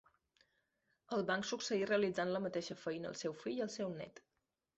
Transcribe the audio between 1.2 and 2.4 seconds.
van succeir realitzant